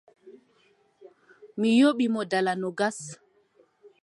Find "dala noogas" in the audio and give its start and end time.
2.31-2.97